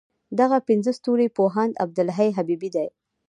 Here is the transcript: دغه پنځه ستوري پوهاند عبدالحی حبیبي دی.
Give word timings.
دغه 0.39 0.57
پنځه 0.67 0.91
ستوري 0.99 1.27
پوهاند 1.37 1.73
عبدالحی 1.83 2.29
حبیبي 2.37 2.69
دی. 2.75 2.87